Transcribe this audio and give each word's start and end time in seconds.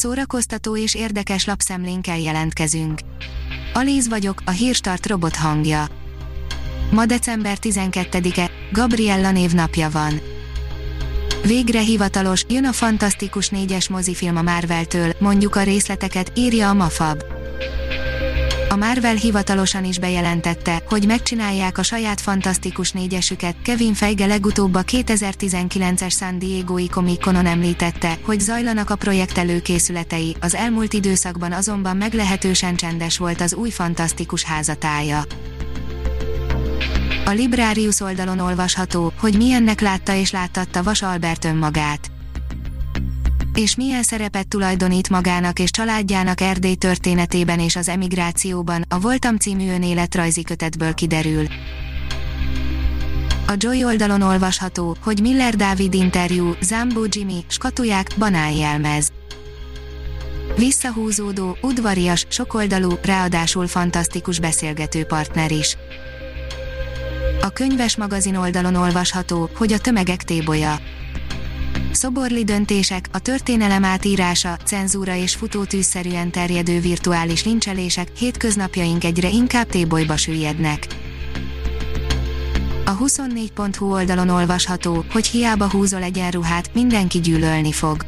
szórakoztató 0.00 0.76
és 0.76 0.94
érdekes 0.94 1.44
lapszemlénkkel 1.44 2.18
jelentkezünk. 2.18 3.00
Alíz 3.72 4.08
vagyok, 4.08 4.42
a 4.44 4.50
hírstart 4.50 5.06
robot 5.06 5.36
hangja. 5.36 5.86
Ma 6.90 7.06
december 7.06 7.58
12-e, 7.60 8.50
Gabriella 8.72 9.30
névnapja 9.30 9.90
van. 9.90 10.20
Végre 11.44 11.80
hivatalos, 11.80 12.44
jön 12.48 12.64
a 12.64 12.72
Fantasztikus 12.72 13.48
négyes 13.48 13.88
mozifilm 13.88 14.36
a 14.36 14.42
Marvel-től, 14.42 15.12
mondjuk 15.18 15.56
a 15.56 15.62
részleteket, 15.62 16.32
írja 16.34 16.68
a 16.68 16.74
Mafab. 16.74 17.22
A 18.72 18.76
Marvel 18.76 19.14
hivatalosan 19.14 19.84
is 19.84 19.98
bejelentette, 19.98 20.82
hogy 20.88 21.06
megcsinálják 21.06 21.78
a 21.78 21.82
saját 21.82 22.20
fantasztikus 22.20 22.92
négyesüket. 22.92 23.56
Kevin 23.62 23.94
Feige 23.94 24.26
legutóbb 24.26 24.74
a 24.74 24.82
2019-es 24.82 26.16
San 26.16 26.38
Diego-i 26.38 26.88
Comic-Conon 26.88 27.46
említette, 27.46 28.18
hogy 28.22 28.40
zajlanak 28.40 28.90
a 28.90 28.96
projekt 28.96 29.38
előkészületei, 29.38 30.36
az 30.40 30.54
elmúlt 30.54 30.92
időszakban 30.92 31.52
azonban 31.52 31.96
meglehetősen 31.96 32.76
csendes 32.76 33.18
volt 33.18 33.40
az 33.40 33.54
új 33.54 33.70
fantasztikus 33.70 34.42
házatája. 34.42 35.22
A 37.24 37.30
Librarius 37.30 38.00
oldalon 38.00 38.38
olvasható, 38.38 39.12
hogy 39.18 39.36
milyennek 39.36 39.80
látta 39.80 40.14
és 40.14 40.30
láttatta 40.30 40.82
Vas 40.82 41.02
Albert 41.02 41.44
önmagát 41.44 42.10
és 43.60 43.76
milyen 43.76 44.02
szerepet 44.02 44.48
tulajdonít 44.48 45.08
magának 45.08 45.58
és 45.58 45.70
családjának 45.70 46.40
Erdély 46.40 46.74
történetében 46.74 47.60
és 47.60 47.76
az 47.76 47.88
emigrációban, 47.88 48.84
a 48.88 49.00
Voltam 49.00 49.36
című 49.36 49.70
önéletrajzi 49.70 50.42
kötetből 50.42 50.94
kiderül. 50.94 51.46
A 53.46 53.54
Joy 53.56 53.84
oldalon 53.84 54.22
olvasható, 54.22 54.96
hogy 55.02 55.20
Miller 55.20 55.56
Dávid 55.56 55.94
interjú, 55.94 56.52
Zambó 56.60 57.04
Jimmy, 57.08 57.44
skatuják, 57.46 58.10
banánjelmez. 58.18 59.12
Visszahúzódó, 60.56 61.56
udvarias, 61.62 62.26
sokoldalú, 62.28 62.90
ráadásul 63.02 63.66
fantasztikus 63.66 64.40
beszélgető 64.40 65.04
partner 65.04 65.50
is. 65.50 65.76
A 67.40 67.48
könyves 67.48 67.96
magazin 67.96 68.36
oldalon 68.36 68.74
olvasható, 68.74 69.50
hogy 69.54 69.72
a 69.72 69.78
tömegek 69.78 70.22
tébolya 70.22 70.78
Szoborli 71.92 72.44
döntések, 72.44 73.08
a 73.12 73.18
történelem 73.18 73.84
átírása, 73.84 74.56
cenzúra 74.64 75.14
és 75.14 75.34
futótűzszerűen 75.34 76.30
terjedő 76.30 76.80
virtuális 76.80 77.44
lincselések, 77.44 78.08
hétköznapjaink 78.16 79.04
egyre 79.04 79.28
inkább 79.28 79.68
tébolyba 79.68 80.16
süllyednek. 80.16 80.86
A 82.84 82.96
24.hu 82.96 83.92
oldalon 83.92 84.28
olvasható, 84.28 85.04
hogy 85.12 85.26
hiába 85.26 85.70
húzol 85.70 86.02
egyenruhát, 86.02 86.74
mindenki 86.74 87.20
gyűlölni 87.20 87.72
fog. 87.72 88.04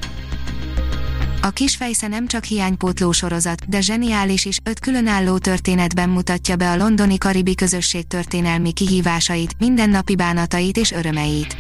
A 1.42 1.50
kisfejsze 1.50 2.06
nem 2.06 2.26
csak 2.26 2.44
hiánypótló 2.44 3.12
sorozat, 3.12 3.68
de 3.68 3.80
zseniális 3.80 4.44
is, 4.44 4.58
öt 4.64 4.78
különálló 4.78 5.38
történetben 5.38 6.08
mutatja 6.08 6.56
be 6.56 6.70
a 6.70 6.76
londoni 6.76 7.18
karibi 7.18 7.54
közösség 7.54 8.06
történelmi 8.06 8.72
kihívásait, 8.72 9.58
mindennapi 9.58 10.16
bánatait 10.16 10.76
és 10.76 10.92
örömeit. 10.92 11.56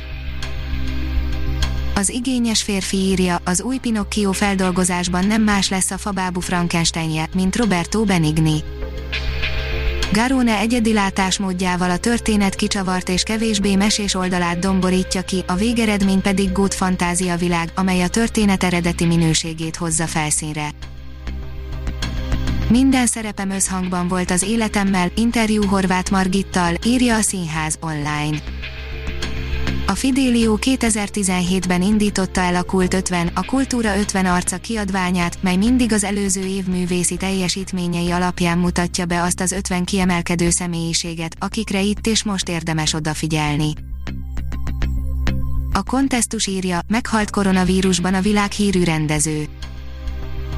Az 1.94 2.08
igényes 2.08 2.62
férfi 2.62 2.96
írja, 2.96 3.40
az 3.44 3.62
új 3.62 3.78
Pinocchio 3.78 4.32
feldolgozásban 4.32 5.26
nem 5.26 5.42
más 5.42 5.68
lesz 5.68 5.90
a 5.90 5.98
fabábú 5.98 6.40
Frankensteinje, 6.40 7.28
mint 7.34 7.56
Roberto 7.56 8.04
Benigni. 8.04 8.64
Garone 10.12 10.58
egyedi 10.58 10.92
látásmódjával 10.92 11.90
a 11.90 11.96
történet 11.96 12.54
kicsavart 12.54 13.08
és 13.08 13.22
kevésbé 13.22 13.76
mesés 13.76 14.14
oldalát 14.14 14.58
domborítja 14.58 15.22
ki, 15.22 15.44
a 15.46 15.54
végeredmény 15.54 16.20
pedig 16.20 16.52
gót 16.52 16.74
fantázia 16.74 17.36
világ, 17.36 17.72
amely 17.74 18.02
a 18.02 18.08
történet 18.08 18.64
eredeti 18.64 19.04
minőségét 19.04 19.76
hozza 19.76 20.06
felszínre. 20.06 20.70
Minden 22.68 23.06
szerepem 23.06 23.50
összhangban 23.50 24.08
volt 24.08 24.30
az 24.30 24.42
életemmel, 24.42 25.10
interjú 25.14 25.66
Horváth 25.66 26.10
Margittal, 26.10 26.74
írja 26.86 27.16
a 27.16 27.22
Színház 27.22 27.78
online. 27.80 28.36
A 29.92 29.94
Fidelio 29.94 30.58
2017-ben 30.60 31.82
indította 31.82 32.40
el 32.40 32.54
a 32.54 32.62
Kult 32.62 32.94
50, 32.94 33.30
a 33.34 33.44
Kultúra 33.44 33.98
50 33.98 34.26
arca 34.26 34.56
kiadványát, 34.56 35.42
mely 35.42 35.56
mindig 35.56 35.92
az 35.92 36.04
előző 36.04 36.40
év 36.46 36.66
művészi 36.66 37.16
teljesítményei 37.16 38.10
alapján 38.10 38.58
mutatja 38.58 39.04
be 39.04 39.22
azt 39.22 39.40
az 39.40 39.52
50 39.52 39.84
kiemelkedő 39.84 40.50
személyiséget, 40.50 41.36
akikre 41.38 41.80
itt 41.80 42.06
és 42.06 42.22
most 42.22 42.48
érdemes 42.48 42.92
odafigyelni. 42.92 43.72
A 45.72 45.82
kontesztus 45.82 46.46
írja, 46.46 46.80
meghalt 46.88 47.30
koronavírusban 47.30 48.14
a 48.14 48.20
világhírű 48.20 48.84
rendező. 48.84 49.46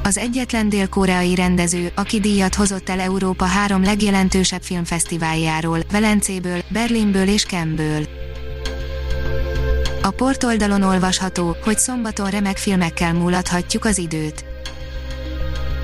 Az 0.03 0.17
egyetlen 0.17 0.69
dél-koreai 0.69 1.35
rendező, 1.35 1.91
aki 1.95 2.19
díjat 2.19 2.55
hozott 2.55 2.89
el 2.89 2.99
Európa 2.99 3.45
három 3.45 3.83
legjelentősebb 3.83 4.61
filmfesztiváljáról, 4.61 5.79
Velencéből, 5.91 6.63
Berlinből 6.69 7.27
és 7.27 7.43
Kemből. 7.43 8.23
A 10.05 10.11
portoldalon 10.11 10.81
olvasható, 10.81 11.55
hogy 11.63 11.77
szombaton 11.77 12.29
remek 12.29 12.57
filmekkel 12.57 13.13
múlathatjuk 13.13 13.85
az 13.85 13.97
időt. 13.97 14.45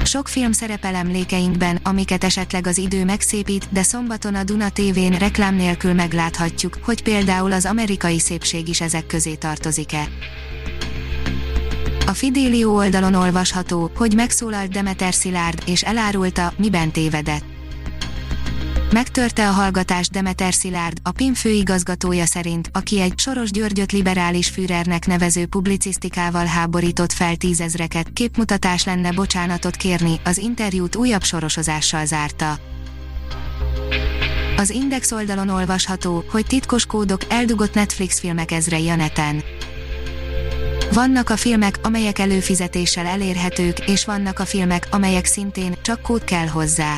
Sok 0.03 0.27
film 0.27 0.51
szerepel 0.51 0.95
emlékeinkben, 0.95 1.79
amiket 1.83 2.23
esetleg 2.23 2.67
az 2.67 2.77
idő 2.77 3.05
megszépít, 3.05 3.67
de 3.69 3.83
szombaton 3.83 4.35
a 4.35 4.43
Duna 4.43 4.69
TV-n 4.69 5.11
reklám 5.11 5.55
nélkül 5.55 5.93
megláthatjuk, 5.93 6.77
hogy 6.81 7.03
például 7.03 7.51
az 7.51 7.65
amerikai 7.65 8.19
szépség 8.19 8.67
is 8.67 8.81
ezek 8.81 9.05
közé 9.05 9.35
tartozik-e. 9.35 10.07
A 12.05 12.11
Fidelio 12.11 12.75
oldalon 12.75 13.13
olvasható, 13.13 13.91
hogy 13.95 14.15
megszólalt 14.15 14.71
Demeter 14.71 15.13
Szilárd, 15.13 15.63
és 15.65 15.81
elárulta, 15.81 16.53
miben 16.57 16.91
tévedett. 16.91 17.50
Megtörte 18.91 19.47
a 19.47 19.51
hallgatás 19.51 20.09
Demeter 20.09 20.53
Szilárd, 20.53 20.97
a 21.03 21.11
PIM 21.11 21.33
főigazgatója 21.33 22.25
szerint, 22.25 22.69
aki 22.73 22.99
egy 22.99 23.19
Soros 23.19 23.51
Györgyöt 23.51 23.91
liberális 23.91 24.49
Führernek 24.49 25.07
nevező 25.07 25.45
publicisztikával 25.45 26.45
háborított 26.45 27.11
fel 27.11 27.35
tízezreket, 27.35 28.13
képmutatás 28.13 28.83
lenne 28.83 29.11
bocsánatot 29.11 29.75
kérni, 29.75 30.19
az 30.23 30.37
interjút 30.37 30.95
újabb 30.95 31.23
sorosozással 31.23 32.05
zárta. 32.05 32.57
Az 34.57 34.69
Index 34.69 35.11
oldalon 35.11 35.49
olvasható, 35.49 36.23
hogy 36.29 36.45
titkos 36.45 36.85
kódok 36.85 37.21
eldugott 37.29 37.73
Netflix 37.73 38.19
filmek 38.19 38.51
ezrei 38.51 38.89
a 38.89 38.95
neten. 38.95 39.43
Vannak 40.93 41.29
a 41.29 41.37
filmek, 41.37 41.79
amelyek 41.83 42.19
előfizetéssel 42.19 43.05
elérhetők, 43.05 43.89
és 43.89 44.05
vannak 44.05 44.39
a 44.39 44.45
filmek, 44.45 44.87
amelyek 44.91 45.25
szintén 45.25 45.75
csak 45.81 46.01
kód 46.01 46.23
kell 46.23 46.47
hozzá. 46.47 46.97